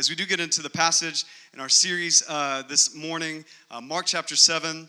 [0.00, 4.06] as we do get into the passage in our series uh, this morning, uh, Mark
[4.06, 4.88] chapter 7,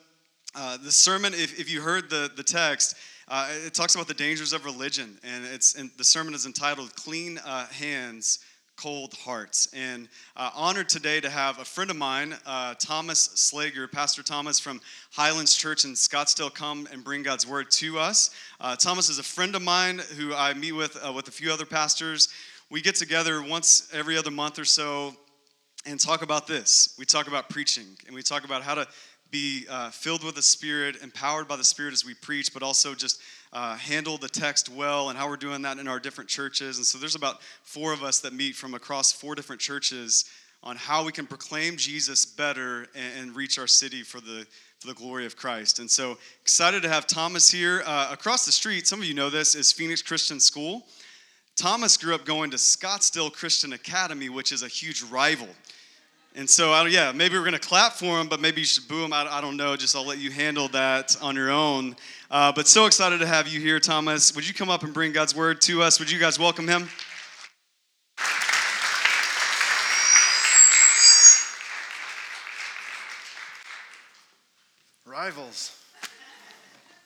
[0.56, 2.96] uh, the sermon, if, if you heard the, the text,
[3.28, 5.18] uh, it talks about the dangers of religion.
[5.22, 8.40] And, it's, and the sermon is entitled Clean uh, Hands,
[8.78, 9.68] Cold Hearts.
[9.74, 12.34] And uh, honored today to have a friend of mine,
[12.80, 14.80] Thomas Slager, Pastor Thomas from
[15.12, 18.30] Highlands Church in Scottsdale, come and bring God's word to us.
[18.80, 22.30] Thomas is a friend of mine who I meet with with a few other pastors
[22.72, 25.14] we get together once every other month or so
[25.86, 26.96] and talk about this.
[26.98, 28.88] We talk about preaching and we talk about how to
[29.30, 32.96] be uh, filled with the Spirit, empowered by the Spirit as we preach, but also
[32.96, 36.78] just uh, handle the text well and how we're doing that in our different churches.
[36.78, 40.24] And so there's about four of us that meet from across four different churches
[40.64, 44.48] on how we can proclaim Jesus better and, and reach our city for the
[44.80, 45.78] for the glory of Christ.
[45.78, 47.84] And so excited to have Thomas here.
[47.86, 50.88] Uh, across the street, some of you know this, is Phoenix Christian School.
[51.56, 55.50] Thomas grew up going to Scottsdale Christian Academy, which is a huge rival.
[56.34, 58.88] And so, I, yeah, maybe we're going to clap for him, but maybe you should
[58.88, 59.12] boo him.
[59.12, 59.76] I, I don't know.
[59.76, 61.96] Just I'll let you handle that on your own.
[62.30, 64.34] Uh, but so excited to have you here, Thomas.
[64.34, 66.00] Would you come up and bring God's word to us?
[66.00, 66.88] Would you guys welcome him?
[75.06, 75.78] Rivals.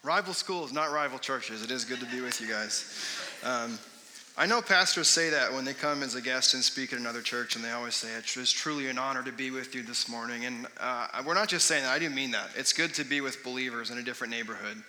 [0.03, 1.63] Rival schools, not rival churches.
[1.63, 3.19] It is good to be with you guys.
[3.43, 3.79] Um,
[4.37, 7.21] I know pastors say that when they come as a guest and speak at another
[7.21, 10.43] church, and they always say, It's truly an honor to be with you this morning.
[10.43, 12.49] And uh, we're not just saying that, I do mean that.
[12.53, 14.83] It's good to be with believers in a different neighborhood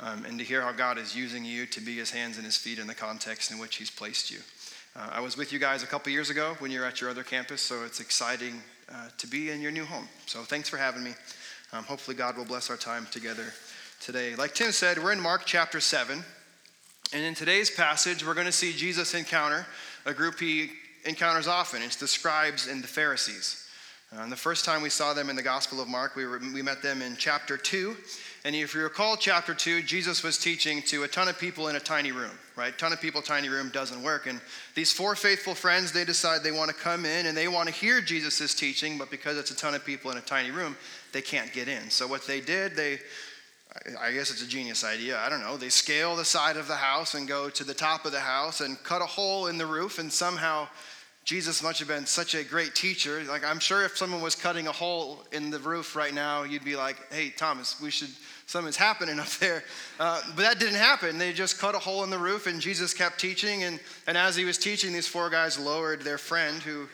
[0.00, 2.56] um, and to hear how God is using you to be his hands and his
[2.56, 4.38] feet in the context in which he's placed you.
[4.96, 7.10] Uh, I was with you guys a couple years ago when you were at your
[7.10, 10.08] other campus, so it's exciting uh, to be in your new home.
[10.24, 11.14] So thanks for having me.
[11.74, 13.52] Um, hopefully, God will bless our time together
[14.00, 14.34] today.
[14.34, 16.24] Like Tim said, we're in Mark chapter 7.
[17.12, 19.66] And in today's passage, we're going to see Jesus encounter
[20.04, 20.70] a group he
[21.06, 21.80] encounters often.
[21.80, 23.66] It's the scribes and the Pharisees.
[24.14, 26.38] Uh, and the first time we saw them in the Gospel of Mark, we, were,
[26.52, 27.96] we met them in chapter 2.
[28.44, 31.76] And if you recall chapter 2, Jesus was teaching to a ton of people in
[31.76, 32.76] a tiny room, right?
[32.76, 34.26] Ton of people, tiny room doesn't work.
[34.26, 34.38] And
[34.74, 37.74] these four faithful friends, they decide they want to come in and they want to
[37.74, 40.76] hear Jesus' teaching, but because it's a ton of people in a tiny room,
[41.12, 41.88] they can't get in.
[41.88, 42.98] So what they did, they
[44.00, 45.18] I guess it's a genius idea.
[45.18, 45.56] I don't know.
[45.56, 48.60] They scale the side of the house and go to the top of the house
[48.60, 50.68] and cut a hole in the roof, and somehow
[51.24, 53.22] Jesus must have been such a great teacher.
[53.24, 56.64] Like, I'm sure if someone was cutting a hole in the roof right now, you'd
[56.64, 58.08] be like, hey, Thomas, we should,
[58.46, 59.62] something's happening up there.
[60.00, 61.18] Uh, but that didn't happen.
[61.18, 63.64] They just cut a hole in the roof, and Jesus kept teaching.
[63.64, 66.88] And, and as he was teaching, these four guys lowered their friend who,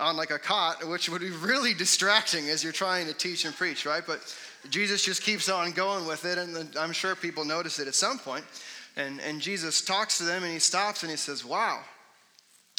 [0.00, 3.54] on like a cot, which would be really distracting as you're trying to teach and
[3.54, 4.02] preach, right?
[4.04, 4.36] But
[4.70, 8.18] Jesus just keeps on going with it, and I'm sure people notice it at some
[8.18, 8.44] point.
[8.96, 11.80] And, and Jesus talks to them, and he stops and he says, Wow.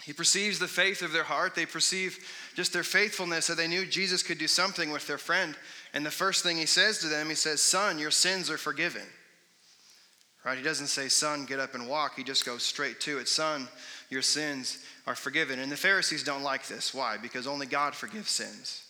[0.04, 1.54] He perceives the faith of their heart.
[1.54, 2.18] They perceive
[2.56, 5.54] just their faithfulness, that they knew Jesus could do something with their friend.
[5.94, 9.02] And the first thing he says to them, he says, Son, your sins are forgiven.
[10.46, 10.58] Right?
[10.58, 12.16] He doesn't say, Son, get up and walk.
[12.16, 13.28] He just goes straight to it.
[13.28, 13.68] Son,
[14.10, 15.60] your sins are forgiven.
[15.60, 16.94] And the Pharisees don't like this.
[16.94, 17.18] Why?
[17.18, 18.87] Because only God forgives sins.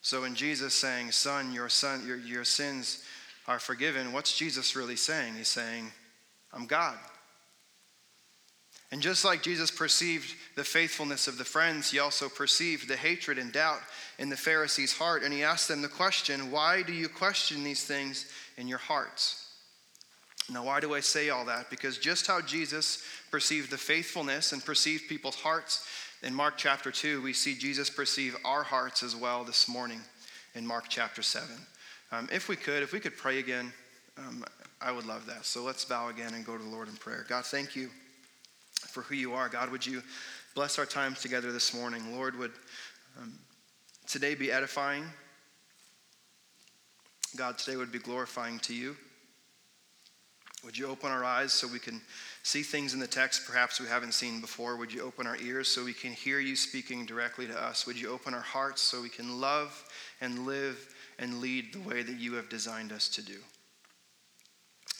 [0.00, 3.02] So when Jesus saying, "Son, your son, your, your sins
[3.46, 5.34] are forgiven," what's Jesus really saying?
[5.34, 5.92] He's saying,
[6.52, 6.98] "I'm God."
[8.90, 13.36] And just like Jesus perceived the faithfulness of the friends, he also perceived the hatred
[13.36, 13.80] and doubt
[14.18, 15.22] in the Pharisees' heart.
[15.22, 18.26] And he asked them the question, Why do you question these things
[18.56, 19.44] in your hearts?
[20.50, 21.68] Now, why do I say all that?
[21.68, 25.86] Because just how Jesus perceived the faithfulness and perceived people's hearts,
[26.22, 30.00] in Mark chapter 2, we see Jesus perceive our hearts as well this morning
[30.54, 31.48] in Mark chapter 7.
[32.10, 33.72] Um, if we could, if we could pray again,
[34.16, 34.44] um,
[34.80, 35.44] I would love that.
[35.44, 37.24] So let's bow again and go to the Lord in prayer.
[37.28, 37.90] God, thank you
[38.88, 39.48] for who you are.
[39.48, 40.02] God, would you
[40.54, 42.12] bless our time together this morning?
[42.12, 42.52] Lord, would
[43.20, 43.38] um,
[44.08, 45.04] today be edifying?
[47.36, 48.96] God, today would be glorifying to you.
[50.64, 52.00] Would you open our eyes so we can
[52.48, 54.76] see things in the text perhaps we haven't seen before?
[54.76, 57.86] Would you open our ears so we can hear you speaking directly to us?
[57.86, 59.84] Would you open our hearts so we can love
[60.22, 63.36] and live and lead the way that you have designed us to do?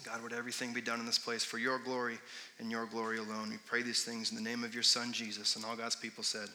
[0.05, 2.19] God, would everything be done in this place for your glory
[2.59, 3.49] and your glory alone?
[3.49, 5.57] We pray these things in the name of your Son, Jesus.
[5.57, 6.49] And all God's people said,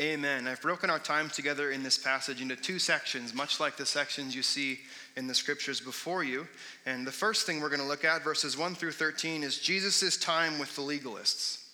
[0.00, 0.46] Amen.
[0.46, 4.32] I've broken our time together in this passage into two sections, much like the sections
[4.32, 4.78] you see
[5.16, 6.46] in the scriptures before you.
[6.86, 10.16] And the first thing we're going to look at, verses 1 through 13, is Jesus'
[10.16, 11.64] time with the legalists.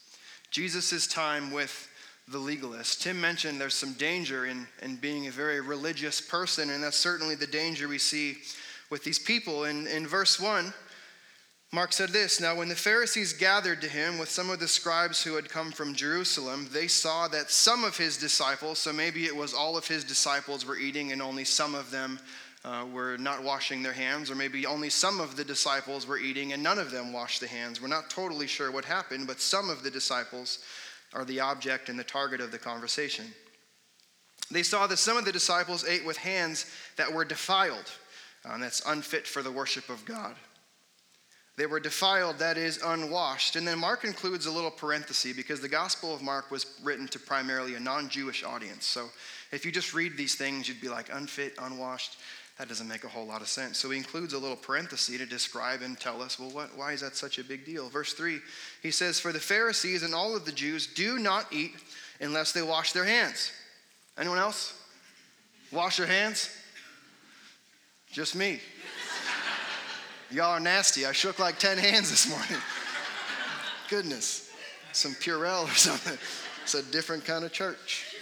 [0.51, 1.91] Jesus' time with
[2.27, 2.99] the legalists.
[2.99, 7.35] Tim mentioned there's some danger in, in being a very religious person, and that's certainly
[7.35, 8.39] the danger we see
[8.89, 9.65] with these people.
[9.65, 10.73] In, in verse 1,
[11.75, 15.25] Mark said this Now, when the Pharisees gathered to him with some of the scribes
[15.25, 19.35] who had come from Jerusalem, they saw that some of his disciples, so maybe it
[19.35, 22.21] was all of his disciples, were eating and only some of them
[22.65, 26.53] uh, were not washing their hands, or maybe only some of the disciples were eating
[26.53, 27.83] and none of them washed the hands.
[27.83, 30.61] We're not totally sure what happened, but some of the disciples
[31.13, 33.27] are the object and the target of the conversation.
[34.49, 36.67] They saw that some of the disciples ate with hands
[36.97, 37.91] that were defiled,
[38.45, 40.37] um, that's unfit for the worship of God.
[41.57, 43.55] They were defiled, that is, unwashed.
[43.55, 47.19] And then Mark includes a little parenthesis because the Gospel of Mark was written to
[47.19, 48.87] primarily a non Jewish audience.
[48.87, 49.09] So
[49.53, 52.19] if you just read these things, you'd be like, unfit, unwashed.
[52.59, 53.79] That doesn't make a whole lot of sense.
[53.79, 57.01] So he includes a little parenthesis to describe and tell us, well, what, why is
[57.01, 57.89] that such a big deal?
[57.89, 58.39] Verse 3,
[58.83, 61.73] he says, For the Pharisees and all of the Jews do not eat
[62.21, 63.53] unless they wash their hands.
[64.17, 64.81] Anyone else?
[65.73, 66.49] Wash your hands?
[68.13, 68.61] Just me.
[70.35, 71.07] Y'all are nasty.
[71.07, 72.57] I shook like 10 hands this morning.
[73.89, 74.51] Goodness.
[74.93, 76.19] Some Purell or something.
[76.65, 78.17] It's a different kind of church.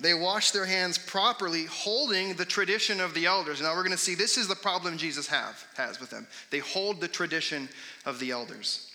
[0.00, 3.60] They wash their hands properly, holding the tradition of the elders.
[3.60, 6.26] Now we're going to see this is the problem Jesus have, has with them.
[6.50, 7.68] They hold the tradition
[8.06, 8.90] of the elders.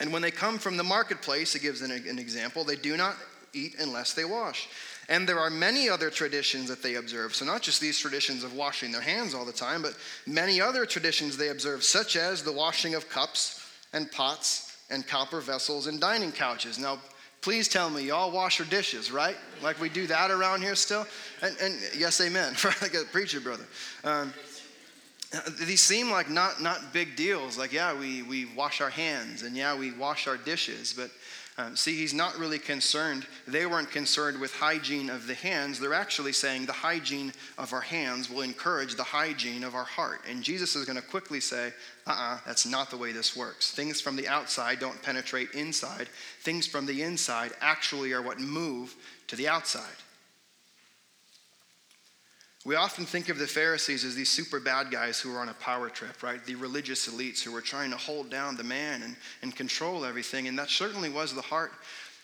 [0.00, 3.16] And when they come from the marketplace, it gives an, an example, they do not
[3.52, 4.68] eat unless they wash.
[5.12, 7.34] And there are many other traditions that they observe.
[7.34, 9.94] So, not just these traditions of washing their hands all the time, but
[10.26, 13.62] many other traditions they observe, such as the washing of cups
[13.92, 16.78] and pots and copper vessels and dining couches.
[16.78, 16.98] Now,
[17.42, 19.36] please tell me, y'all wash your dishes, right?
[19.62, 21.06] Like we do that around here still?
[21.42, 23.64] And, and yes, amen, like a preacher brother.
[24.04, 24.32] Um,
[25.60, 27.56] these seem like not, not big deals.
[27.56, 31.10] Like, yeah, we, we wash our hands and yeah, we wash our dishes, but
[31.58, 33.26] um, see, he's not really concerned.
[33.46, 35.78] They weren't concerned with hygiene of the hands.
[35.78, 40.22] They're actually saying the hygiene of our hands will encourage the hygiene of our heart.
[40.28, 41.72] And Jesus is going to quickly say,
[42.06, 43.70] uh uh-uh, uh, that's not the way this works.
[43.70, 46.08] Things from the outside don't penetrate inside,
[46.40, 48.96] things from the inside actually are what move
[49.28, 50.01] to the outside.
[52.64, 55.54] We often think of the Pharisees as these super bad guys who are on a
[55.54, 56.44] power trip, right?
[56.44, 60.46] The religious elites who were trying to hold down the man and, and control everything.
[60.46, 61.72] And that certainly was the heart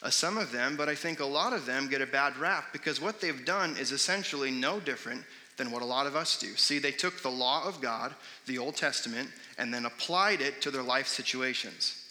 [0.00, 2.72] of some of them, but I think a lot of them get a bad rap
[2.72, 5.24] because what they've done is essentially no different
[5.56, 6.54] than what a lot of us do.
[6.54, 8.14] See, they took the law of God,
[8.46, 12.04] the Old Testament, and then applied it to their life situations.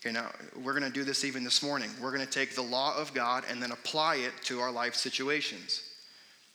[0.00, 0.30] Okay, now
[0.62, 1.90] we're going to do this even this morning.
[2.00, 4.94] We're going to take the law of God and then apply it to our life
[4.94, 5.82] situations.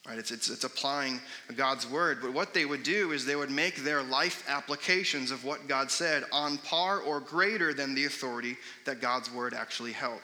[0.07, 0.17] Right?
[0.17, 1.21] It's, it's, it's applying
[1.55, 2.19] God's word.
[2.21, 5.89] But what they would do is they would make their life applications of what God
[5.89, 10.19] said on par or greater than the authority that God's word actually held.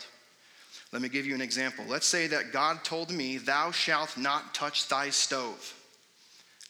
[0.92, 1.86] Let me give you an example.
[1.88, 5.76] Let's say that God told me, Thou shalt not touch thy stove.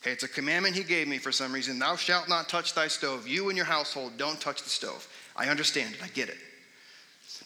[0.02, 1.80] Okay, it's a commandment he gave me for some reason.
[1.80, 3.28] Thou shalt not touch thy stove.
[3.28, 5.08] You and your household don't touch the stove.
[5.36, 6.38] I understand it, I get it.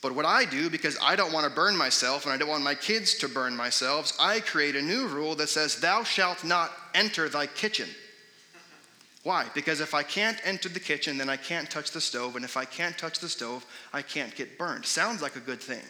[0.03, 2.61] But what I do, because I don't want to burn myself and I don't want
[2.61, 6.71] my kids to burn themselves, I create a new rule that says, Thou shalt not
[6.93, 7.87] enter thy kitchen.
[9.23, 9.45] Why?
[9.55, 12.35] Because if I can't enter the kitchen, then I can't touch the stove.
[12.35, 14.85] And if I can't touch the stove, I can't get burned.
[14.85, 15.83] Sounds like a good thing.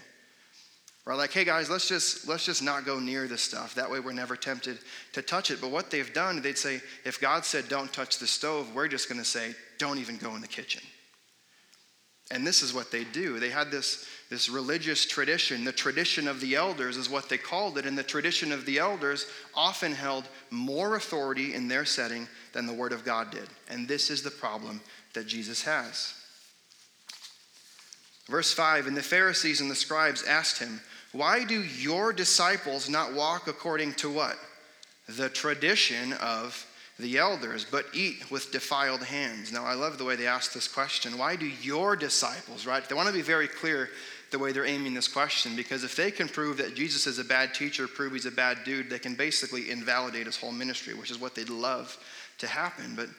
[1.05, 1.17] Right?
[1.17, 3.73] Like, hey guys, let's just let's just not go near this stuff.
[3.73, 4.77] That way we're never tempted
[5.13, 5.59] to touch it.
[5.59, 9.09] But what they've done, they'd say, if God said don't touch the stove, we're just
[9.09, 10.83] gonna say, don't even go in the kitchen.
[12.31, 13.39] And this is what they do.
[13.39, 15.65] They had this, this religious tradition.
[15.65, 17.85] The tradition of the elders is what they called it.
[17.85, 22.73] And the tradition of the elders often held more authority in their setting than the
[22.73, 23.47] Word of God did.
[23.69, 24.81] And this is the problem
[25.13, 26.13] that Jesus has.
[28.27, 30.79] Verse 5 And the Pharisees and the scribes asked him,
[31.11, 34.37] Why do your disciples not walk according to what?
[35.07, 36.65] The tradition of
[36.99, 39.51] the elders, but eat with defiled hands.
[39.51, 41.17] Now, I love the way they ask this question.
[41.17, 42.87] Why do your disciples, right?
[42.87, 43.89] They want to be very clear
[44.31, 47.23] the way they're aiming this question because if they can prove that Jesus is a
[47.23, 51.11] bad teacher, prove he's a bad dude, they can basically invalidate his whole ministry, which
[51.11, 51.97] is what they'd love
[52.39, 52.93] to happen.
[52.95, 53.09] But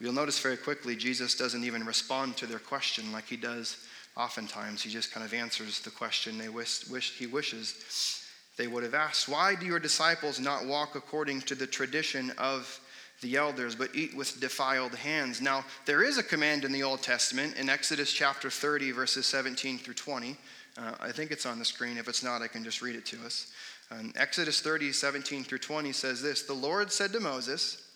[0.00, 3.86] you'll notice very quickly, Jesus doesn't even respond to their question like he does
[4.16, 4.82] oftentimes.
[4.82, 8.22] He just kind of answers the question they wish, wish he wishes
[8.56, 9.28] they would have asked.
[9.28, 12.80] Why do your disciples not walk according to the tradition of
[13.22, 15.40] the elders, but eat with defiled hands.
[15.40, 19.78] Now, there is a command in the Old Testament in Exodus chapter 30, verses 17
[19.78, 20.36] through 20.
[20.76, 21.96] Uh, I think it's on the screen.
[21.96, 23.52] If it's not, I can just read it to us.
[23.90, 27.88] Um, Exodus 30, 17 through 20 says this The Lord said to Moses,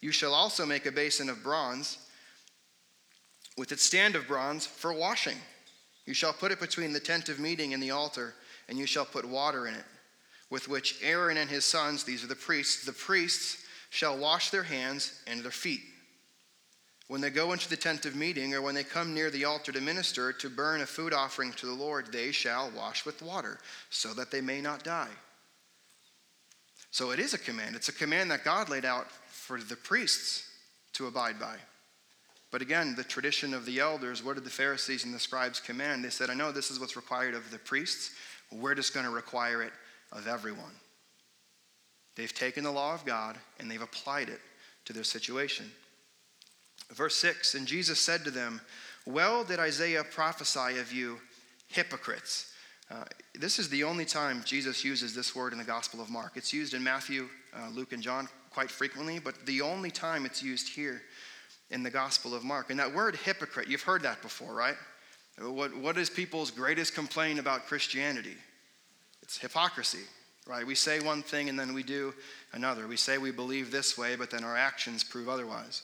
[0.00, 1.98] You shall also make a basin of bronze
[3.56, 5.36] with its stand of bronze for washing.
[6.06, 8.34] You shall put it between the tent of meeting and the altar,
[8.68, 9.84] and you shall put water in it,
[10.50, 13.63] with which Aaron and his sons, these are the priests, the priests,
[13.94, 15.80] shall wash their hands and their feet.
[17.06, 19.70] When they go into the tent of meeting, or when they come near the altar
[19.70, 23.60] to minister, to burn a food offering to the Lord, they shall wash with water,
[23.90, 25.12] so that they may not die.
[26.90, 27.76] So it is a command.
[27.76, 30.50] It's a command that God laid out for the priests
[30.94, 31.54] to abide by.
[32.50, 36.04] But again, the tradition of the elders, what did the Pharisees and the scribes command?
[36.04, 38.10] They said, I know this is what's required of the priests,
[38.50, 39.72] we're just going to require it
[40.10, 40.72] of everyone.
[42.16, 44.40] They've taken the law of God and they've applied it
[44.84, 45.70] to their situation.
[46.92, 48.60] Verse 6 And Jesus said to them,
[49.06, 51.18] Well did Isaiah prophesy of you,
[51.68, 52.52] hypocrites.
[52.90, 53.04] Uh,
[53.34, 56.32] this is the only time Jesus uses this word in the Gospel of Mark.
[56.36, 60.42] It's used in Matthew, uh, Luke, and John quite frequently, but the only time it's
[60.42, 61.02] used here
[61.70, 62.70] in the Gospel of Mark.
[62.70, 64.76] And that word hypocrite, you've heard that before, right?
[65.38, 68.36] What, what is people's greatest complaint about Christianity?
[69.22, 70.04] It's hypocrisy,
[70.46, 70.66] right?
[70.66, 72.14] We say one thing and then we do
[72.52, 72.86] another.
[72.86, 75.82] We say we believe this way, but then our actions prove otherwise.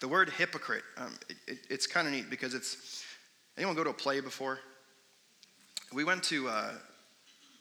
[0.00, 3.04] The word hypocrite, um, it, it, it's kind of neat because it's.
[3.56, 4.60] Anyone go to a play before?
[5.92, 6.70] We went to uh,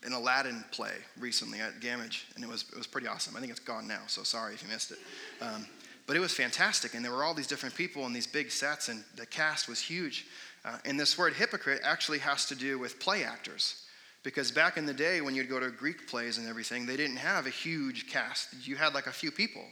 [0.03, 3.35] an Aladdin play recently at Gammage, and it was, it was pretty awesome.
[3.35, 4.99] I think it's gone now, so sorry if you missed it.
[5.41, 5.65] Um,
[6.07, 8.87] but it was fantastic, and there were all these different people in these big sets,
[8.87, 10.25] and the cast was huge.
[10.63, 13.83] Uh, and this word hypocrite actually has to do with play actors.
[14.23, 17.17] Because back in the day, when you'd go to Greek plays and everything, they didn't
[17.17, 18.49] have a huge cast.
[18.65, 19.63] You had like a few people.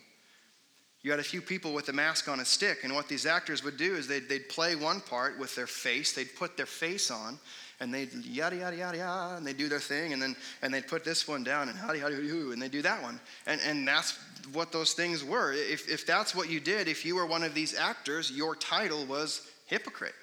[1.01, 3.63] You had a few people with a mask on a stick, and what these actors
[3.63, 7.11] would do is they'd, they'd play one part with their face, they'd put their face
[7.11, 7.39] on,
[7.79, 10.87] and they'd yada yada yada yada, and they do their thing, and then and they'd
[10.87, 13.87] put this one down, and howdy howdy hoo, and they do that one, and and
[13.87, 14.17] that's
[14.53, 15.53] what those things were.
[15.53, 19.05] If if that's what you did, if you were one of these actors, your title
[19.05, 20.15] was hypocrite.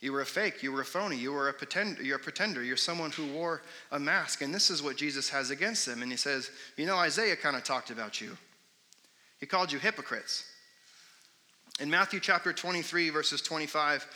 [0.00, 0.62] You were a fake.
[0.62, 1.16] You were a phony.
[1.16, 2.02] You were a pretender.
[2.02, 2.62] You're a pretender.
[2.62, 3.62] You're someone who wore
[3.92, 4.40] a mask.
[4.40, 6.02] And this is what Jesus has against them.
[6.02, 8.36] And he says, You know, Isaiah kind of talked about you.
[9.38, 10.44] He called you hypocrites.
[11.80, 14.06] In Matthew chapter 23, verses 25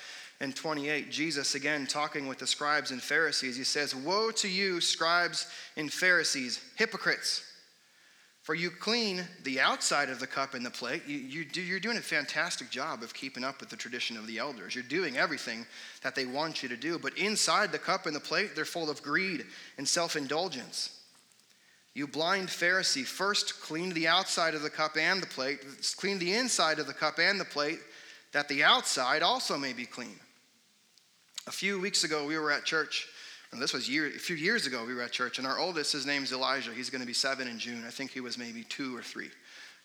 [0.40, 4.80] and 28, Jesus, again talking with the scribes and Pharisees, he says, Woe to you,
[4.80, 7.50] scribes and Pharisees, hypocrites!
[8.44, 11.04] For you clean the outside of the cup and the plate.
[11.06, 14.26] You, you do, you're doing a fantastic job of keeping up with the tradition of
[14.26, 14.74] the elders.
[14.74, 15.64] You're doing everything
[16.02, 16.98] that they want you to do.
[16.98, 19.46] But inside the cup and the plate, they're full of greed
[19.78, 21.00] and self indulgence.
[21.94, 25.60] You blind Pharisee, first clean the outside of the cup and the plate,
[25.96, 27.78] clean the inside of the cup and the plate,
[28.32, 30.20] that the outside also may be clean.
[31.46, 33.06] A few weeks ago, we were at church,
[33.52, 35.92] and this was year, a few years ago, we were at church, and our oldest,
[35.92, 36.72] his name's Elijah.
[36.72, 37.84] He's going to be seven in June.
[37.86, 39.28] I think he was maybe two or three.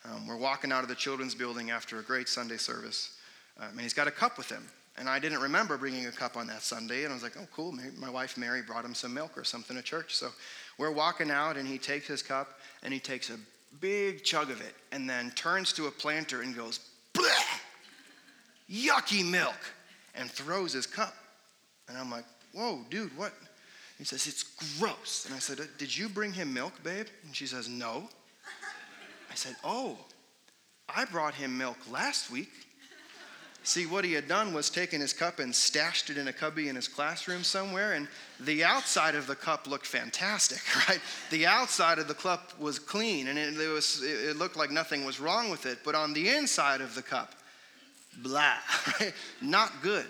[0.05, 3.17] Um, we're walking out of the children's building after a great Sunday service,
[3.59, 4.65] um, and he's got a cup with him.
[4.97, 7.47] And I didn't remember bringing a cup on that Sunday, and I was like, oh,
[7.53, 7.73] cool.
[7.73, 10.15] Maybe my wife Mary brought him some milk or something to church.
[10.15, 10.29] So
[10.77, 13.37] we're walking out, and he takes his cup and he takes a
[13.79, 16.79] big chug of it and then turns to a planter and goes,
[18.69, 19.59] yucky milk,
[20.15, 21.13] and throws his cup.
[21.89, 23.34] And I'm like, whoa, dude, what?
[23.98, 24.43] He says, it's
[24.79, 25.25] gross.
[25.25, 27.08] And I said, uh, did you bring him milk, babe?
[27.25, 28.08] And she says, no.
[29.29, 29.98] I said, oh,
[30.88, 32.50] I brought him milk last week.
[33.63, 36.69] See, what he had done was taken his cup and stashed it in a cubby
[36.69, 38.08] in his classroom somewhere, and
[38.39, 41.01] the outside of the cup looked fantastic, right?
[41.29, 45.03] The outside of the cup was clean, and it, it, was, it looked like nothing
[45.03, 47.36] was wrong with it, but on the inside of the cup,
[48.24, 48.53] blah,
[49.00, 49.13] right?
[49.41, 50.08] Not good.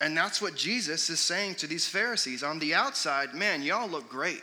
[0.00, 2.42] And that's what Jesus is saying to these Pharisees.
[2.42, 4.42] On the outside, man, y'all look great.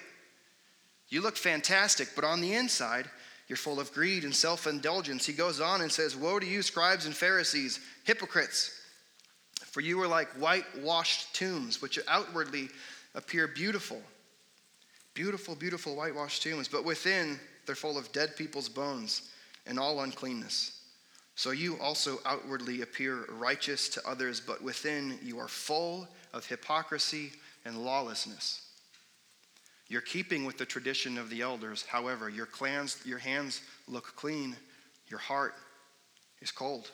[1.10, 3.10] You look fantastic, but on the inside,
[3.48, 5.26] you're full of greed and self indulgence.
[5.26, 8.74] He goes on and says, Woe to you, scribes and Pharisees, hypocrites!
[9.66, 12.70] For you are like whitewashed tombs, which outwardly
[13.16, 14.02] appear beautiful.
[15.14, 19.30] Beautiful, beautiful whitewashed tombs, but within they're full of dead people's bones
[19.66, 20.77] and all uncleanness.
[21.38, 27.32] So you also outwardly appear righteous to others, but within you are full of hypocrisy
[27.64, 28.64] and lawlessness.
[29.88, 31.86] You're keeping with the tradition of the elders.
[31.88, 34.56] However, your, clans, your hands look clean,
[35.10, 35.54] your heart
[36.42, 36.90] is cold.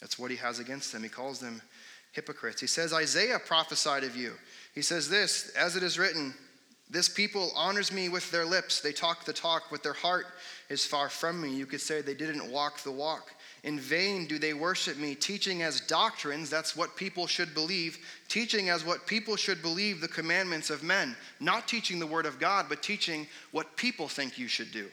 [0.00, 1.02] That's what he has against them.
[1.02, 1.62] He calls them
[2.12, 2.60] hypocrites.
[2.60, 4.34] He says, Isaiah prophesied of you.
[4.72, 6.32] He says this, as it is written,
[6.94, 8.80] this people honors me with their lips.
[8.80, 10.26] They talk the talk, but their heart
[10.68, 11.52] is far from me.
[11.52, 13.32] You could say they didn't walk the walk.
[13.64, 17.98] In vain do they worship me, teaching as doctrines, that's what people should believe,
[18.28, 22.38] teaching as what people should believe the commandments of men, not teaching the word of
[22.38, 24.86] God, but teaching what people think you should do.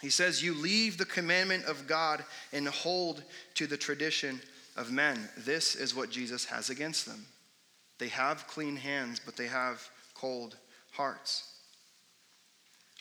[0.00, 3.22] He says, You leave the commandment of God and hold
[3.56, 4.40] to the tradition
[4.78, 5.28] of men.
[5.36, 7.26] This is what Jesus has against them.
[7.98, 10.56] They have clean hands, but they have cold
[10.90, 11.50] hearts.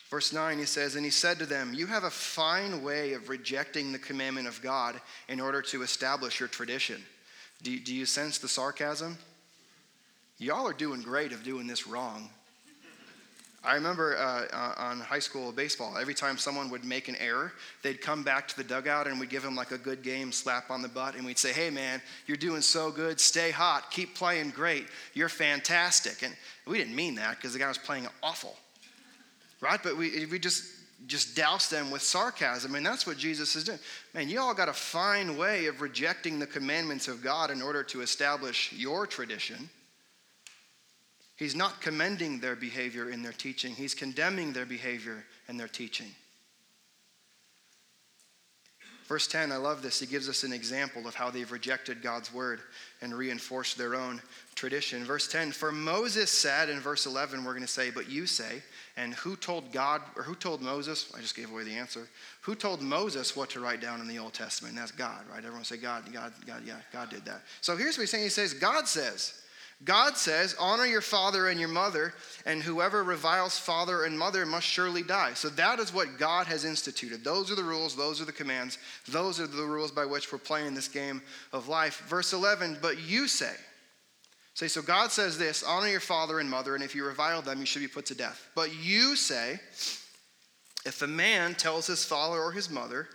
[0.10, 3.29] Verse 9, he says, And he said to them, You have a fine way of
[3.29, 7.03] rejecting the commandment of God in order to establish your tradition.
[7.62, 9.17] Do, do you sense the sarcasm?
[10.38, 12.29] Y'all are doing great of doing this wrong.
[13.63, 17.51] I remember uh, on high school baseball, every time someone would make an error,
[17.84, 20.72] they'd come back to the dugout and we'd give them like a good game slap
[20.72, 23.20] on the butt, and we'd say, Hey man, you're doing so good.
[23.20, 23.92] Stay hot.
[23.92, 24.86] Keep playing great.
[25.13, 26.24] You're fantastic.
[26.24, 26.34] And
[26.66, 28.56] we didn't mean that because the guy was playing awful,
[29.60, 29.80] right?
[29.84, 30.63] But we, we just
[31.08, 32.75] just douse them with sarcasm.
[32.75, 33.80] And that's what Jesus is doing.
[34.13, 37.84] Man, you all got a fine way of rejecting the commandments of God in order
[37.84, 39.70] to establish your tradition.
[41.39, 46.13] He's not commending their behavior in their teaching, he's condemning their behavior in their teaching.
[49.08, 50.00] Verse 10, I love this.
[50.00, 52.60] He gives us an example of how they've rejected God's word
[53.01, 54.22] and reinforced their own
[54.53, 55.03] tradition.
[55.03, 58.62] Verse 10, for Moses said, in verse 11, we're going to say, but you say,
[58.98, 61.12] and who told God, or who told Moses?
[61.17, 62.08] I just gave away the answer.
[62.41, 64.74] Who told Moses what to write down in the Old Testament?
[64.74, 65.43] And that's God, right?
[65.43, 67.41] Everyone say, God, God, God, yeah, God did that.
[67.62, 69.41] So here's what he's saying He says, God says,
[69.86, 72.13] God says, honor your father and your mother,
[72.45, 75.33] and whoever reviles father and mother must surely die.
[75.36, 77.24] So that is what God has instituted.
[77.24, 80.39] Those are the rules, those are the commands, those are the rules by which we're
[80.39, 81.21] playing this game
[81.53, 82.03] of life.
[82.09, 83.53] Verse 11, but you say,
[84.53, 87.62] say, so God says this honor your father and mother, and if you revile them,
[87.62, 88.50] you should be put to death.
[88.55, 89.62] But you say,
[90.86, 93.07] if a man tells his father or his mother,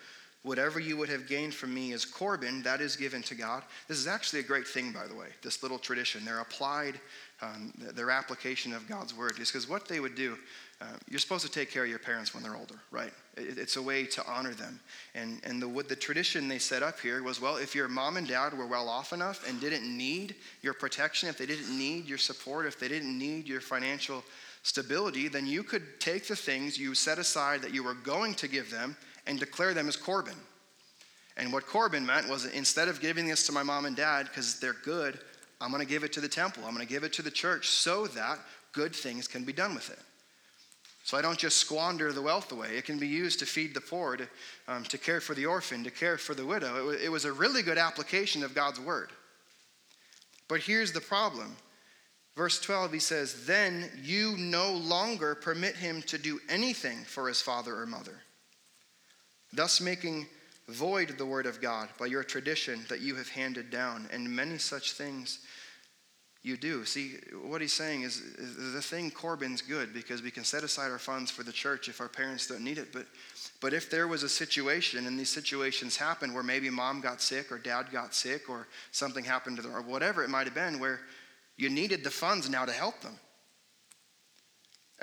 [0.45, 3.63] Whatever you would have gained from me is Corban, that is given to God.
[3.89, 6.23] This is actually a great thing, by the way, this little tradition.
[6.23, 7.01] They're applied,
[7.41, 10.37] um, their application of God's word is because what they would do,
[10.83, 13.11] uh, you're supposed to take care of your parents when they're older, right?
[13.39, 14.79] It, it's a way to honor them.
[15.15, 18.29] And, and the, the tradition they set up here was well, if your mom and
[18.29, 22.19] dad were well off enough and didn't need your protection, if they didn't need your
[22.19, 24.23] support, if they didn't need your financial
[24.63, 28.47] stability, then you could take the things you set aside that you were going to
[28.47, 28.95] give them
[29.27, 30.37] and declare them as Corban.
[31.37, 34.61] And what Corban meant was instead of giving this to my mom and dad because
[34.61, 35.19] they're good,
[35.61, 36.63] I'm going to give it to the temple.
[36.65, 38.39] I'm going to give it to the church so that
[38.73, 39.99] good things can be done with it.
[41.05, 42.77] So I don't just squander the wealth away.
[42.77, 44.29] It can be used to feed the poor, to,
[44.69, 46.91] um, to care for the orphan, to care for the widow.
[46.91, 49.11] It, it was a really good application of God's word.
[50.49, 51.57] But here's the problem.
[52.37, 57.41] Verse 12, he says, Then you no longer permit him to do anything for his
[57.41, 58.23] father or mother
[59.55, 60.27] thus making
[60.69, 64.59] void the word of God by your tradition that you have handed down, and many
[64.59, 65.41] such things
[66.45, 66.85] you do.
[66.85, 70.91] See, what he's saying is, is, the thing Corban's good because we can set aside
[70.91, 72.93] our funds for the church if our parents don't need it.
[72.93, 73.07] But,
[73.63, 77.51] but if there was a situation, and these situations happen where maybe mom got sick
[77.51, 80.79] or dad got sick or something happened to them or whatever it might have been,
[80.79, 81.01] where
[81.57, 83.19] you needed the funds now to help them.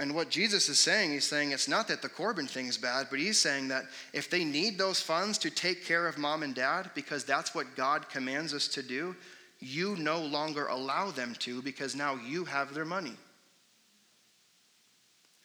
[0.02, 3.06] And what Jesus is saying, he's saying it's not that the Corban thing is bad,
[3.12, 3.84] but he's saying that
[4.14, 7.76] if they need those funds to take care of mom and dad, because that's what
[7.76, 9.16] God commands us to do,
[9.60, 13.14] you no longer allow them to because now you have their money.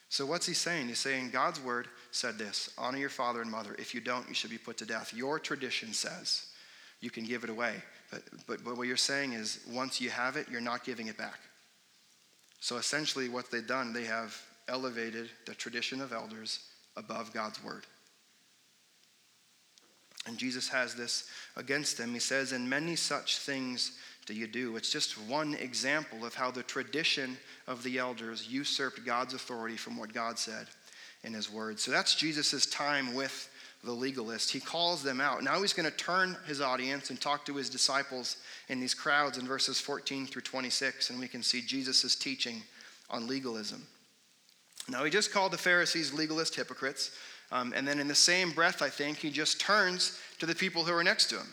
[0.08, 0.88] So, what's he saying?
[0.88, 3.76] He's saying God's word said this honor your father and mother.
[3.78, 5.12] If you don't, you should be put to death.
[5.12, 6.46] Your tradition says
[7.02, 7.74] you can give it away.
[8.10, 11.18] But, but, but what you're saying is once you have it, you're not giving it
[11.18, 11.40] back.
[12.66, 16.58] So essentially, what they've done, they have elevated the tradition of elders
[16.96, 17.86] above God's word.
[20.26, 22.12] And Jesus has this against them.
[22.12, 23.92] He says, And many such things
[24.26, 24.74] do you do.
[24.74, 27.36] It's just one example of how the tradition
[27.68, 30.66] of the elders usurped God's authority from what God said
[31.22, 31.78] in his word.
[31.78, 33.48] So that's Jesus' time with
[33.86, 34.50] the legalist.
[34.50, 35.42] He calls them out.
[35.42, 38.36] Now he's going to turn his audience and talk to his disciples
[38.68, 42.62] in these crowds in verses 14 through 26, and we can see Jesus' teaching
[43.08, 43.86] on legalism.
[44.88, 47.12] Now, he just called the Pharisees legalist hypocrites,
[47.50, 50.84] um, and then in the same breath, I think, he just turns to the people
[50.84, 51.46] who are next to him.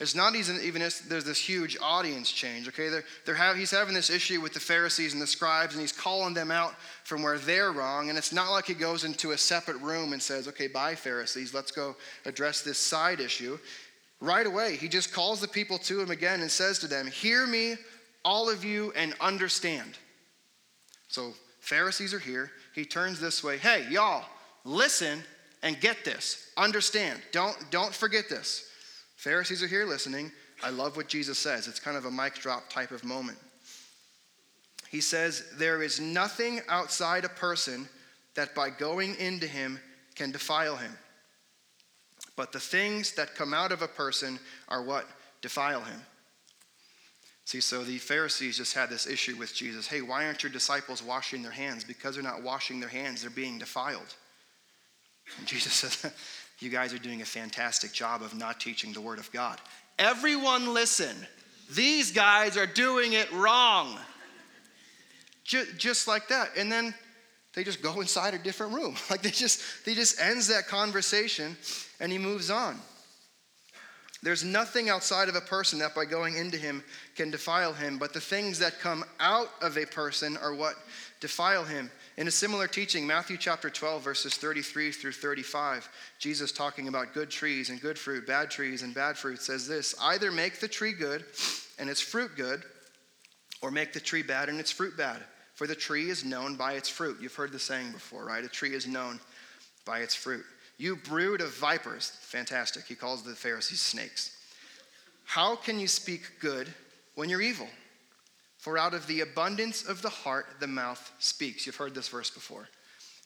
[0.00, 2.88] It's not even, there's this huge audience change, okay?
[2.88, 5.92] They're, they're have, he's having this issue with the Pharisees and the scribes, and he's
[5.92, 8.08] calling them out from where they're wrong.
[8.08, 11.52] And it's not like he goes into a separate room and says, okay, bye, Pharisees,
[11.52, 13.58] let's go address this side issue.
[14.20, 17.46] Right away, he just calls the people to him again and says to them, Hear
[17.46, 17.76] me,
[18.22, 19.98] all of you, and understand.
[21.08, 22.50] So, Pharisees are here.
[22.74, 23.56] He turns this way.
[23.56, 24.24] Hey, y'all,
[24.64, 25.22] listen
[25.62, 26.50] and get this.
[26.56, 27.20] Understand.
[27.32, 28.69] Don't, don't forget this.
[29.20, 30.32] Pharisees are here listening.
[30.62, 31.68] I love what Jesus says.
[31.68, 33.36] It's kind of a mic drop type of moment.
[34.88, 37.86] He says, There is nothing outside a person
[38.34, 39.78] that by going into him
[40.14, 40.96] can defile him.
[42.34, 44.38] But the things that come out of a person
[44.70, 45.04] are what
[45.42, 46.00] defile him.
[47.44, 49.86] See, so the Pharisees just had this issue with Jesus.
[49.86, 51.84] Hey, why aren't your disciples washing their hands?
[51.84, 54.14] Because they're not washing their hands, they're being defiled.
[55.36, 56.10] And Jesus says,
[56.60, 59.58] You guys are doing a fantastic job of not teaching the Word of God.
[59.98, 61.16] Everyone listen.
[61.72, 63.98] These guys are doing it wrong.
[65.44, 66.50] Just like that.
[66.56, 66.94] And then
[67.54, 68.94] they just go inside a different room.
[69.10, 71.56] Like they just they just ends that conversation
[71.98, 72.78] and he moves on.
[74.22, 76.84] There's nothing outside of a person that by going into him
[77.16, 80.74] can defile him, but the things that come out of a person are what
[81.20, 81.90] defile him.
[82.18, 87.30] In a similar teaching, Matthew chapter 12, verses 33 through 35, Jesus talking about good
[87.30, 90.92] trees and good fruit, bad trees and bad fruit, says this either make the tree
[90.92, 91.24] good
[91.78, 92.62] and its fruit good,
[93.62, 95.22] or make the tree bad and its fruit bad.
[95.54, 97.18] For the tree is known by its fruit.
[97.20, 98.44] You've heard the saying before, right?
[98.44, 99.20] A tree is known
[99.84, 100.44] by its fruit.
[100.80, 102.10] You brood of vipers.
[102.22, 102.84] Fantastic.
[102.84, 104.34] He calls the Pharisees snakes.
[105.26, 106.68] How can you speak good
[107.16, 107.68] when you're evil?
[108.56, 111.66] For out of the abundance of the heart, the mouth speaks.
[111.66, 112.66] You've heard this verse before,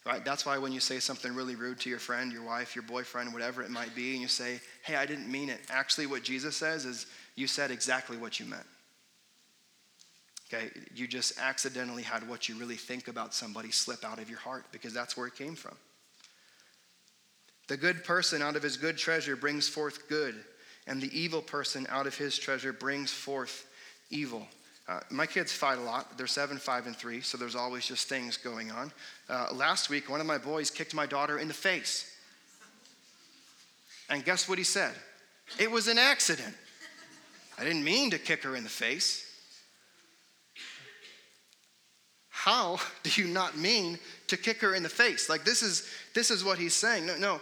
[0.04, 0.24] right?
[0.24, 3.32] That's why when you say something really rude to your friend, your wife, your boyfriend,
[3.32, 5.60] whatever it might be, and you say, hey, I didn't mean it.
[5.70, 8.66] Actually, what Jesus says is, you said exactly what you meant.
[10.52, 14.40] Okay, you just accidentally had what you really think about somebody slip out of your
[14.40, 15.76] heart because that's where it came from.
[17.68, 20.34] The good person out of his good treasure brings forth good,
[20.86, 23.66] and the evil person out of his treasure brings forth
[24.10, 24.46] evil.
[24.86, 26.18] Uh, my kids fight a lot.
[26.18, 28.92] They're seven, five, and three, so there's always just things going on.
[29.30, 32.14] Uh, last week, one of my boys kicked my daughter in the face.
[34.10, 34.92] And guess what he said?
[35.58, 36.54] It was an accident.
[37.58, 39.30] I didn't mean to kick her in the face.
[42.28, 45.30] How do you not mean to kick her in the face?
[45.30, 47.06] Like this is this is what he's saying.
[47.06, 47.40] No, no,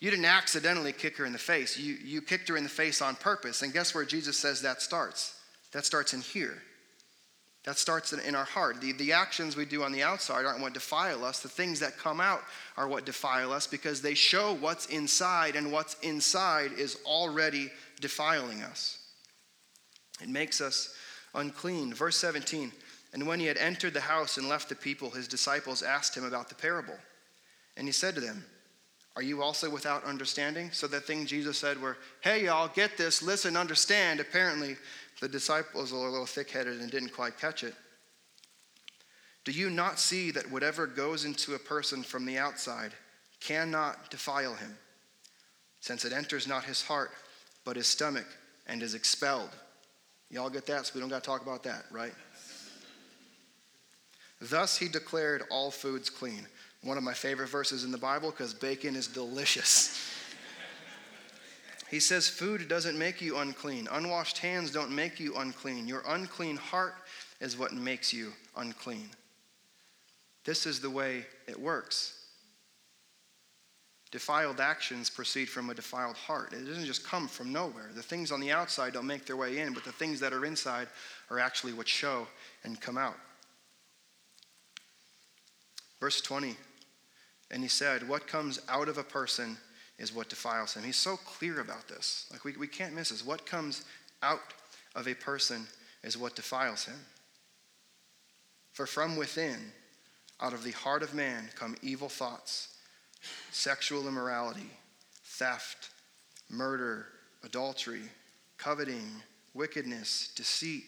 [0.00, 1.76] you didn't accidentally kick her in the face.
[1.76, 3.62] You, you kicked her in the face on purpose.
[3.62, 5.34] And guess where Jesus says that starts?
[5.72, 6.62] That starts in here.
[7.64, 8.80] That starts in, in our heart.
[8.80, 11.40] The, the actions we do on the outside aren't what defile us.
[11.40, 12.42] The things that come out
[12.76, 18.62] are what defile us because they show what's inside, and what's inside is already defiling
[18.62, 18.98] us.
[20.22, 20.94] It makes us
[21.34, 21.92] unclean.
[21.92, 22.70] Verse 17
[23.12, 26.24] And when he had entered the house and left the people, his disciples asked him
[26.24, 26.96] about the parable.
[27.76, 28.44] And he said to them,
[29.18, 30.70] are you also without understanding?
[30.70, 34.20] So that thing Jesus said were, hey, y'all, get this, listen, understand.
[34.20, 34.76] Apparently,
[35.20, 37.74] the disciples were a little thick headed and didn't quite catch it.
[39.44, 42.92] Do you not see that whatever goes into a person from the outside
[43.40, 44.78] cannot defile him,
[45.80, 47.10] since it enters not his heart,
[47.64, 48.26] but his stomach,
[48.68, 49.50] and is expelled?
[50.30, 50.86] Y'all get that?
[50.86, 52.14] So we don't got to talk about that, right?
[54.40, 56.46] Thus he declared all foods clean
[56.82, 59.98] one of my favorite verses in the Bible because bacon is delicious.
[61.90, 63.88] he says, Food doesn't make you unclean.
[63.90, 65.88] Unwashed hands don't make you unclean.
[65.88, 66.94] Your unclean heart
[67.40, 69.10] is what makes you unclean.
[70.44, 72.14] This is the way it works.
[74.10, 76.54] Defiled actions proceed from a defiled heart.
[76.54, 77.90] It doesn't just come from nowhere.
[77.94, 80.46] The things on the outside don't make their way in, but the things that are
[80.46, 80.88] inside
[81.30, 82.26] are actually what show
[82.64, 83.16] and come out.
[86.00, 86.56] Verse 20
[87.50, 89.56] and he said, What comes out of a person
[89.98, 90.84] is what defiles him.
[90.84, 92.26] He's so clear about this.
[92.30, 93.26] Like, we, we can't miss this.
[93.26, 93.84] What comes
[94.22, 94.40] out
[94.94, 95.66] of a person
[96.02, 96.98] is what defiles him.
[98.72, 99.72] For from within,
[100.40, 102.76] out of the heart of man, come evil thoughts,
[103.50, 104.70] sexual immorality,
[105.24, 105.90] theft,
[106.48, 107.06] murder,
[107.42, 108.02] adultery,
[108.56, 109.10] coveting,
[109.54, 110.84] wickedness, deceit,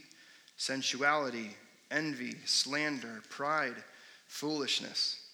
[0.57, 1.57] sensuality,
[1.91, 3.75] envy, slander, pride,
[4.29, 5.30] foolishness.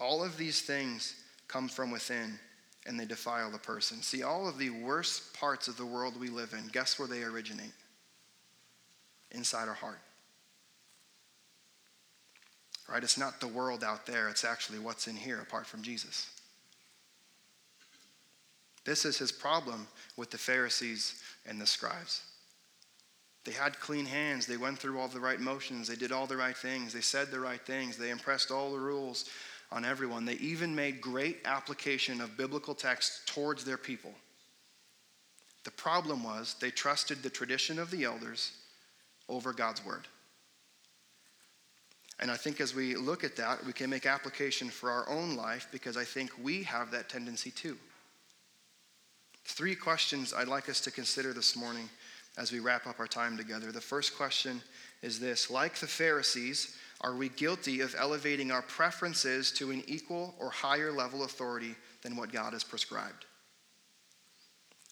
[0.00, 1.14] All of these things
[1.48, 2.38] come from within
[2.86, 4.00] and they defile the person.
[4.02, 7.22] See, all of the worst parts of the world we live in, guess where they
[7.22, 7.72] originate?
[9.32, 10.00] Inside our heart.
[12.88, 13.04] Right?
[13.04, 16.30] It's not the world out there, it's actually what's in here apart from Jesus.
[18.84, 22.22] This is his problem with the Pharisees and the scribes.
[23.44, 24.46] They had clean hands.
[24.46, 25.88] They went through all the right motions.
[25.88, 26.94] They did all the right things.
[26.94, 27.98] They said the right things.
[27.98, 29.26] They impressed all the rules
[29.70, 30.24] on everyone.
[30.24, 34.12] They even made great application of biblical text towards their people.
[35.64, 38.52] The problem was they trusted the tradition of the elders
[39.28, 40.06] over God's word.
[42.20, 45.36] And I think as we look at that, we can make application for our own
[45.36, 47.76] life because I think we have that tendency too.
[49.44, 51.88] Three questions I'd like us to consider this morning
[52.36, 53.72] as we wrap up our time together.
[53.72, 54.62] The first question
[55.02, 60.34] is this Like the Pharisees, are we guilty of elevating our preferences to an equal
[60.38, 63.24] or higher level authority than what God has prescribed?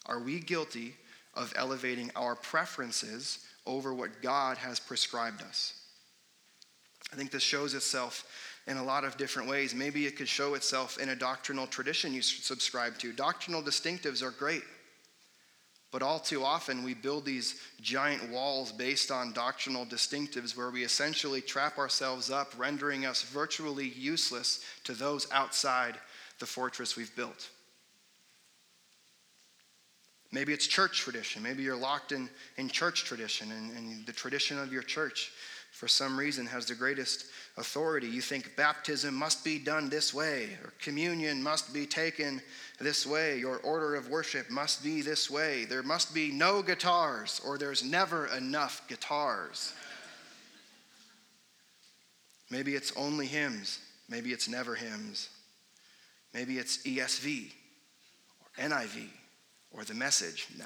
[0.06, 0.94] Are we guilty
[1.34, 5.74] of elevating our preferences over what God has prescribed us?
[7.12, 8.24] I think this shows itself
[8.66, 9.74] in a lot of different ways.
[9.74, 13.12] Maybe it could show itself in a doctrinal tradition you subscribe to.
[13.12, 14.62] Doctrinal distinctives are great.
[15.92, 20.84] But all too often, we build these giant walls based on doctrinal distinctives where we
[20.84, 25.96] essentially trap ourselves up, rendering us virtually useless to those outside
[26.38, 27.50] the fortress we've built.
[30.32, 31.42] Maybe it's church tradition.
[31.42, 35.30] Maybe you're locked in, in church tradition, and, and the tradition of your church,
[35.72, 38.08] for some reason, has the greatest authority.
[38.08, 42.42] You think baptism must be done this way, or communion must be taken
[42.78, 45.64] this way, your order of worship must be this way.
[45.64, 49.72] There must be no guitars, or there's never enough guitars.
[52.50, 53.80] Maybe it's only hymns.
[54.08, 55.30] Maybe it's never hymns.
[56.34, 57.50] Maybe it's ESV
[58.40, 59.08] or NIV
[59.72, 60.46] or the message.
[60.56, 60.64] Nah.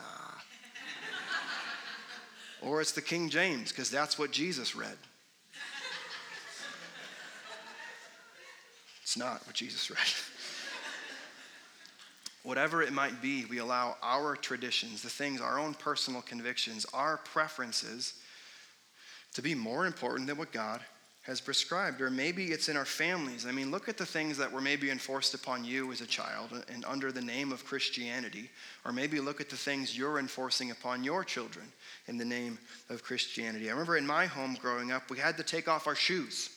[2.60, 4.98] or it's the King James, because that's what Jesus read.
[9.02, 9.98] It's not what Jesus read.
[12.42, 17.18] Whatever it might be, we allow our traditions, the things, our own personal convictions, our
[17.18, 18.14] preferences
[19.35, 20.81] to be more important than what God
[21.22, 22.00] has prescribed.
[22.00, 23.44] Or maybe it's in our families.
[23.44, 26.64] I mean, look at the things that were maybe enforced upon you as a child
[26.72, 28.48] and under the name of Christianity.
[28.87, 31.66] Or maybe look at the things you're enforcing upon your children
[32.07, 33.68] in the name of Christianity.
[33.68, 36.50] I remember in my home growing up, we had to take off our shoes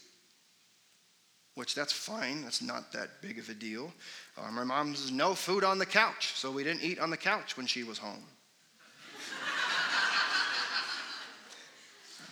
[1.55, 2.43] which that's fine.
[2.43, 3.91] That's not that big of a deal.
[4.37, 7.17] Uh, my mom says, no food on the couch, so we didn't eat on the
[7.17, 8.23] couch when she was home.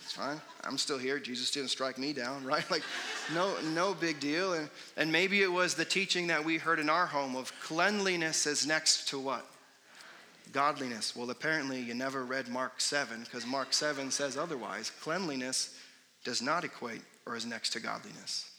[0.00, 0.40] that's fine.
[0.64, 1.18] I'm still here.
[1.18, 2.68] Jesus didn't strike me down, right?
[2.70, 2.82] Like,
[3.32, 4.54] no, no big deal.
[4.54, 8.46] And, and maybe it was the teaching that we heard in our home of cleanliness
[8.46, 9.46] is next to what?
[10.52, 11.16] Godliness.
[11.16, 14.90] Well, apparently you never read Mark 7 because Mark 7 says otherwise.
[15.00, 15.78] Cleanliness
[16.24, 18.51] does not equate or is next to godliness.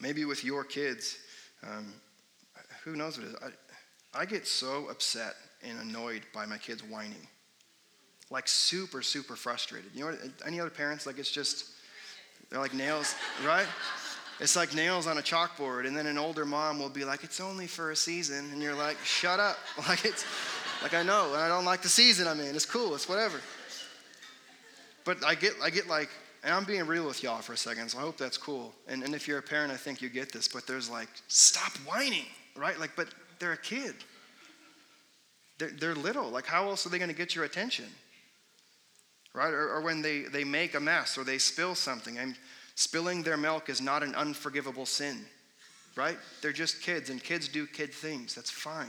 [0.00, 1.18] Maybe with your kids,
[1.62, 1.92] um,
[2.84, 3.36] who knows what it is.
[4.14, 7.26] I, I get so upset and annoyed by my kids whining.
[8.30, 9.90] Like super, super frustrated.
[9.94, 11.66] You know what, any other parents, like it's just,
[12.50, 13.66] they're like nails, right?
[14.40, 17.40] It's like nails on a chalkboard, and then an older mom will be like, "It's
[17.40, 19.58] only for a season," and you're like, "Shut up!"
[19.88, 20.24] Like it's,
[20.80, 22.54] like I know, and I don't like the season I'm in.
[22.54, 22.94] It's cool.
[22.94, 23.40] It's whatever.
[25.04, 26.10] But I get, I get like
[26.44, 28.74] and I'm being real with y'all for a second, so I hope that's cool.
[28.86, 31.72] And, and if you're a parent, I think you get this, but there's like, stop
[31.86, 32.78] whining, right?
[32.78, 33.94] Like, but they're a kid.
[35.58, 36.28] They're, they're little.
[36.28, 37.86] Like, how else are they going to get your attention?
[39.34, 39.52] Right?
[39.52, 42.18] Or, or when they, they make a mess or they spill something.
[42.18, 42.36] And
[42.78, 45.18] spilling their milk is not an unforgivable sin,
[45.96, 46.16] right?
[46.40, 48.36] They're just kids, and kids do kid things.
[48.36, 48.86] That's fine.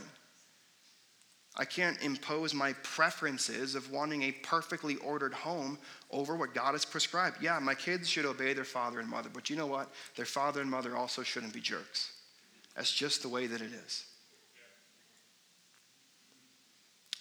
[1.56, 5.78] I can't impose my preferences of wanting a perfectly ordered home
[6.10, 7.42] over what God has prescribed.
[7.42, 9.90] Yeah, my kids should obey their father and mother, but you know what?
[10.16, 12.12] Their father and mother also shouldn't be jerks.
[12.76, 14.04] That's just the way that it is.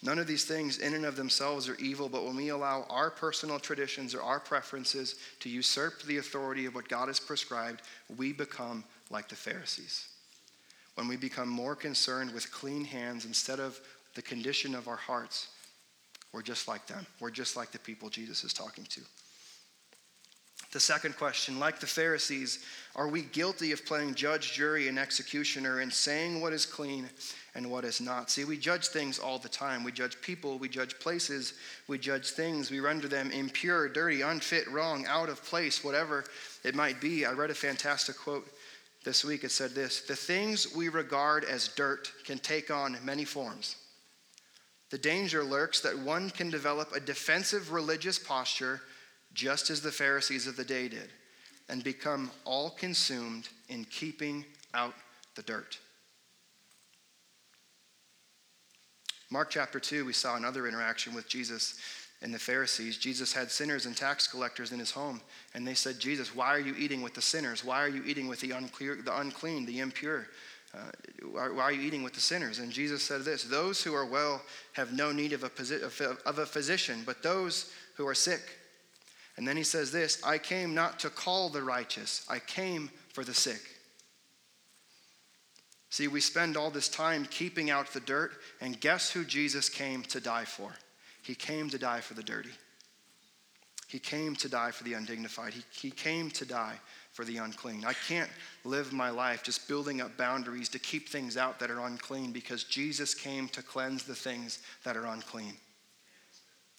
[0.02, 3.10] None of these things, in and of themselves, are evil, but when we allow our
[3.10, 7.82] personal traditions or our preferences to usurp the authority of what God has prescribed,
[8.16, 10.08] we become like the Pharisees.
[10.96, 13.80] When we become more concerned with clean hands instead of
[14.20, 15.48] the condition of our hearts,
[16.34, 17.08] we're just like them.
[17.22, 19.00] We're just like the people Jesus is talking to.
[20.74, 22.66] The second question, like the Pharisees,
[22.98, 27.10] are we guilty of playing judge, jury, and executioner and saying what is clean
[27.56, 28.30] and what is not?
[28.30, 29.86] See, we judge things all the time.
[29.86, 31.54] We judge people, we judge places,
[31.88, 36.26] we judge things, we render them impure, dirty, unfit, wrong, out of place, whatever
[36.66, 37.26] it might be.
[37.26, 38.50] I read a fantastic quote
[39.06, 39.46] this week.
[39.46, 43.78] It said this The things we regard as dirt can take on many forms.
[44.90, 48.82] The danger lurks that one can develop a defensive religious posture
[49.34, 51.10] just as the Pharisees of the day did
[51.70, 54.96] and become all consumed in keeping out
[55.36, 55.78] the dirt.
[59.30, 61.80] Mark chapter 2, we saw another interaction with Jesus
[62.24, 62.98] and the Pharisees.
[62.98, 65.22] Jesus had sinners and tax collectors in his home,
[65.54, 67.64] and they said, Jesus, why are you eating with the sinners?
[67.64, 70.28] Why are you eating with the, unclear, the unclean, the impure?
[70.74, 70.78] Uh,
[71.32, 72.60] why, why, are you eating with the sinners?
[72.60, 74.42] And Jesus said this Those who are well
[74.74, 78.42] have no need of a, of a physician, but those who are sick.
[79.38, 83.24] And then he says this I came not to call the righteous, I came for
[83.24, 83.62] the sick.
[85.92, 90.04] See, we spend all this time keeping out the dirt, and guess who Jesus came
[90.04, 90.72] to die for?
[91.24, 92.52] He came to die for the dirty.
[93.88, 95.54] He came to die for the undignified.
[95.54, 96.76] He, he came to die
[97.20, 97.84] for the unclean.
[97.86, 98.30] I can't
[98.64, 102.64] live my life just building up boundaries to keep things out that are unclean because
[102.64, 105.52] Jesus came to cleanse the things that are unclean.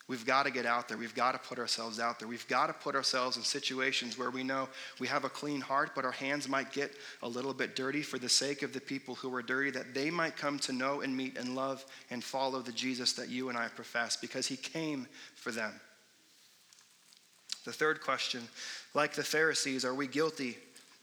[0.09, 0.97] We've got to get out there.
[0.97, 2.27] We've got to put ourselves out there.
[2.27, 5.91] We've got to put ourselves in situations where we know we have a clean heart,
[5.95, 9.17] but our hands might get a little bit dirty for the sake of the people
[9.17, 12.63] who are dirty, that they might come to know and meet and love and follow
[12.63, 15.79] the Jesus that you and I profess because he came for them.
[17.65, 18.49] The third question
[18.95, 20.57] like the Pharisees, are we guilty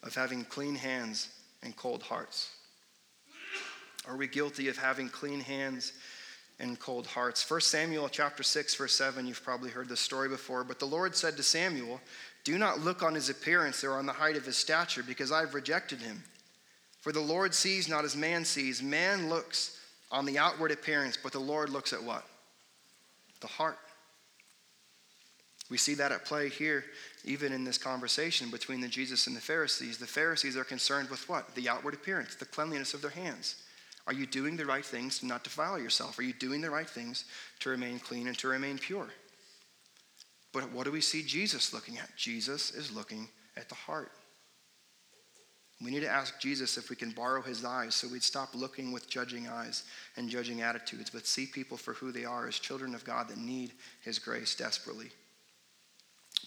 [0.04, 1.30] of having clean hands
[1.64, 2.52] and cold hearts?
[4.08, 5.94] Are we guilty of having clean hands
[6.60, 7.50] and cold hearts.
[7.50, 11.16] 1 Samuel chapter 6 verse 7, you've probably heard this story before, but the Lord
[11.16, 12.02] said to Samuel,
[12.44, 15.54] "Do not look on his appearance or on the height of his stature, because I've
[15.54, 16.24] rejected him.
[17.02, 18.82] For the Lord sees not as man sees.
[18.82, 19.80] Man looks
[20.12, 22.26] on the outward appearance, but the Lord looks at what?
[23.42, 23.78] The heart."
[25.70, 26.86] We see that at play here,
[27.26, 29.98] even in this conversation between the Jesus and the Pharisees.
[29.98, 31.56] The Pharisees are concerned with what?
[31.56, 33.56] The outward appearance, the cleanliness of their hands.
[34.08, 36.18] Are you doing the right things to not defile yourself?
[36.18, 37.26] Are you doing the right things
[37.60, 39.08] to remain clean and to remain pure?
[40.54, 42.16] But what do we see Jesus looking at?
[42.16, 43.28] Jesus is looking
[43.58, 44.12] at the heart.
[45.84, 48.92] We need to ask Jesus if we can borrow his eyes so we'd stop looking
[48.92, 49.84] with judging eyes
[50.16, 53.38] and judging attitudes, but see people for who they are as children of God that
[53.38, 55.12] need his grace desperately.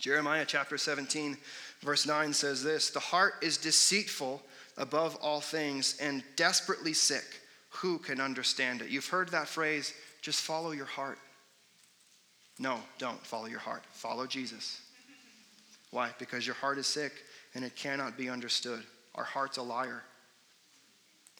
[0.01, 1.37] Jeremiah chapter 17,
[1.83, 4.43] verse 9 says this The heart is deceitful
[4.79, 7.41] above all things and desperately sick.
[7.69, 8.89] Who can understand it?
[8.89, 11.19] You've heard that phrase, just follow your heart.
[12.59, 13.85] No, don't follow your heart.
[13.93, 14.81] Follow Jesus.
[15.91, 16.11] Why?
[16.19, 17.13] Because your heart is sick
[17.55, 18.83] and it cannot be understood.
[19.15, 20.03] Our heart's a liar.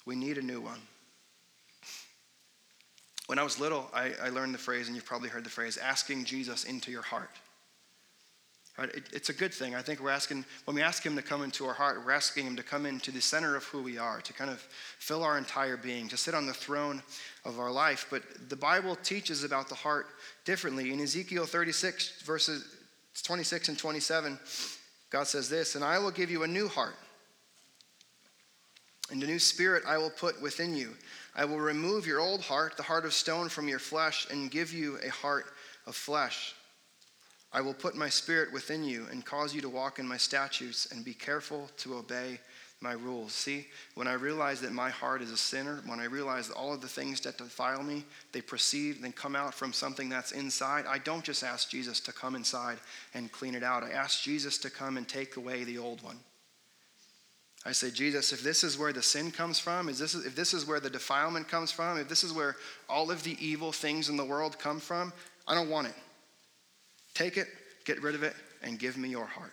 [0.05, 0.81] We need a new one.
[3.27, 5.77] When I was little, I, I learned the phrase, and you've probably heard the phrase,
[5.77, 7.31] asking Jesus into your heart.
[8.79, 8.89] Right?
[8.95, 9.75] It, it's a good thing.
[9.75, 12.47] I think we're asking, when we ask Him to come into our heart, we're asking
[12.47, 14.61] Him to come into the center of who we are, to kind of
[14.99, 17.03] fill our entire being, to sit on the throne
[17.45, 18.07] of our life.
[18.11, 20.07] But the Bible teaches about the heart
[20.45, 20.93] differently.
[20.93, 22.65] In Ezekiel 36, verses
[23.23, 24.39] 26 and 27,
[25.11, 26.97] God says this And I will give you a new heart,
[29.11, 30.95] and a new spirit I will put within you.
[31.37, 34.73] I will remove your old heart, the heart of stone, from your flesh, and give
[34.73, 35.47] you a heart
[35.87, 36.55] of flesh.
[37.53, 40.87] I will put my spirit within you and cause you to walk in my statutes
[40.93, 42.39] and be careful to obey
[42.81, 43.33] my rules.
[43.33, 46.73] See, when I realize that my heart is a sinner, when I realize that all
[46.73, 50.87] of the things that defile me, they proceed and come out from something that's inside,
[50.87, 52.79] I don't just ask Jesus to come inside
[53.13, 53.83] and clean it out.
[53.83, 56.17] I ask Jesus to come and take away the old one.
[57.67, 60.55] I say, Jesus, if this is where the sin comes from, is this, if this
[60.55, 62.57] is where the defilement comes from, if this is where
[62.89, 65.13] all of the evil things in the world come from,
[65.47, 65.95] I don't want it.
[67.15, 67.49] Take it,
[67.85, 69.53] get rid of it, and give me your heart.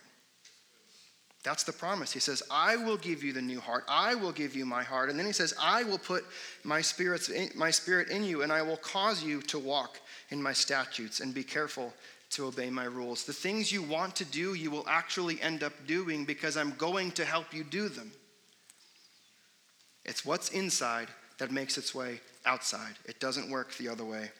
[1.44, 2.12] That's the promise.
[2.12, 3.84] He says, I will give you the new heart.
[3.88, 5.08] I will give you my heart.
[5.08, 6.24] And then he says, I will put
[6.64, 10.42] my, spirits in, my spirit in you, and I will cause you to walk in
[10.42, 11.94] my statutes and be careful
[12.30, 13.24] to obey my rules.
[13.24, 17.12] The things you want to do, you will actually end up doing because I'm going
[17.12, 18.10] to help you do them.
[20.04, 22.94] It's what's inside that makes its way outside.
[23.06, 24.30] It doesn't work the other way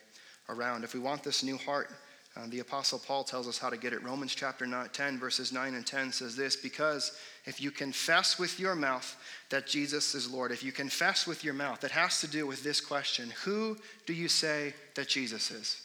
[0.48, 0.84] around.
[0.84, 1.90] If we want this new heart,
[2.38, 4.02] uh, the Apostle Paul tells us how to get it.
[4.02, 8.60] Romans chapter 9, 10, verses 9 and 10 says this Because if you confess with
[8.60, 9.16] your mouth
[9.50, 12.62] that Jesus is Lord, if you confess with your mouth, that has to do with
[12.62, 15.82] this question Who do you say that Jesus is?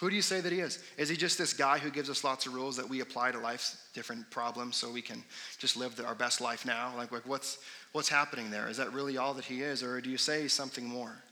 [0.00, 0.82] Who do you say that he is?
[0.98, 3.38] Is he just this guy who gives us lots of rules that we apply to
[3.38, 5.22] life's different problems so we can
[5.58, 6.92] just live our best life now?
[6.96, 7.58] Like, like what's,
[7.92, 8.68] what's happening there?
[8.68, 9.82] Is that really all that he is?
[9.82, 11.22] Or do you say something more?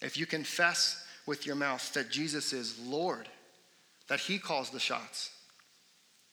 [0.00, 3.28] If you confess with your mouth that Jesus is Lord,
[4.08, 5.30] that He calls the shots,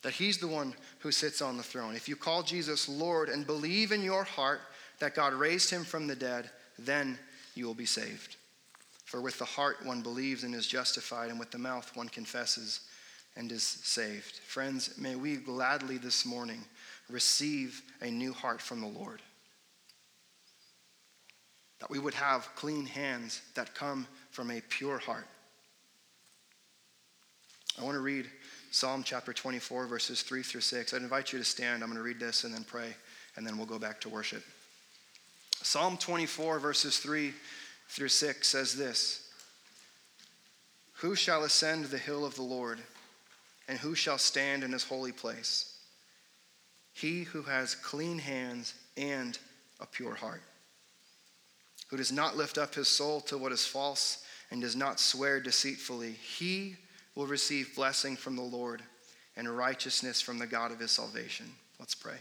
[0.02, 1.96] that He's the one who sits on the throne.
[1.96, 4.60] If you call Jesus Lord and believe in your heart
[4.98, 7.20] that God raised Him from the dead, then
[7.54, 8.38] you will be saved.
[9.06, 12.80] For with the heart one believes and is justified, and with the mouth one confesses
[13.36, 14.38] and is saved.
[14.48, 16.64] Friends, may we gladly this morning
[17.08, 19.22] receive a new heart from the Lord.
[21.82, 25.26] That we would have clean hands that come from a pure heart.
[27.82, 28.30] I want to read
[28.70, 30.94] Psalm chapter 24, verses 3 through 6.
[30.94, 31.82] I'd invite you to stand.
[31.82, 32.94] I'm going to read this and then pray,
[33.36, 34.44] and then we'll go back to worship.
[35.64, 37.34] Psalm 24, verses 3
[37.90, 39.28] through 6 says this
[40.98, 42.78] Who shall ascend the hill of the Lord,
[43.68, 45.80] and who shall stand in his holy place?
[46.94, 49.36] He who has clean hands and
[49.80, 50.44] a pure heart,
[51.88, 55.40] who does not lift up his soul to what is false and does not swear
[55.40, 56.76] deceitfully, he
[57.16, 58.82] will receive blessing from the Lord
[59.36, 61.46] and righteousness from the God of his salvation.
[61.80, 62.18] Let's pray.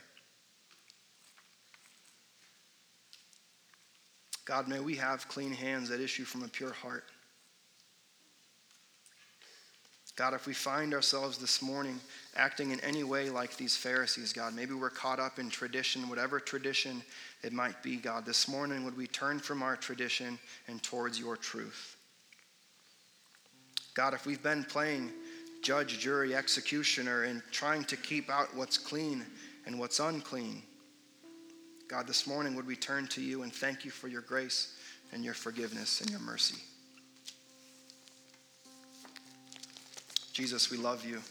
[4.45, 7.05] God, may we have clean hands that issue from a pure heart.
[10.15, 12.01] God, if we find ourselves this morning
[12.37, 16.41] acting in any way like these Pharisees, God, maybe we're caught up in tradition, whatever
[16.41, 17.03] tradition
[17.43, 21.37] it might be, God, this morning would we turn from our tradition and towards your
[21.37, 21.96] truth?
[23.97, 25.11] God, if we've been playing
[25.63, 29.25] judge, jury, executioner and trying to keep out what's clean
[29.65, 30.63] and what's unclean,
[31.89, 34.77] God, this morning would we turn to you and thank you for your grace
[35.13, 36.59] and your forgiveness and your mercy.
[40.35, 41.23] Jesus, we love you.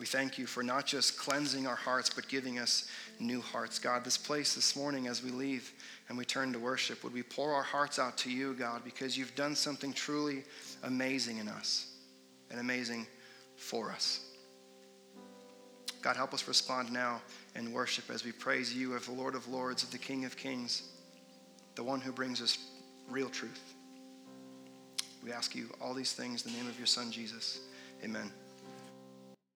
[0.00, 2.90] We thank you for not just cleansing our hearts, but giving us
[3.20, 3.78] new hearts.
[3.78, 5.72] God, this place this morning as we leave
[6.08, 9.16] and we turn to worship, would we pour our hearts out to you, God, because
[9.16, 10.42] you've done something truly
[10.84, 11.86] amazing in us
[12.50, 13.06] and amazing
[13.56, 14.20] for us.
[16.02, 17.22] God, help us respond now
[17.54, 20.36] in worship as we praise you of the Lord of Lords, of the King of
[20.36, 20.82] Kings,
[21.74, 22.58] the one who brings us
[23.08, 23.74] real truth.
[25.22, 27.60] We ask you all these things in the name of your Son, Jesus.
[28.04, 28.30] Amen.